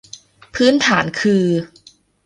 [0.55, 1.45] พื้นฐานคือ